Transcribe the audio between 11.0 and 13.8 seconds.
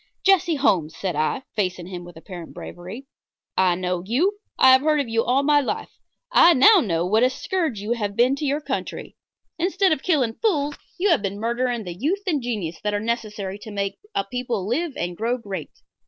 have been murdering the youth and genius that are necessary to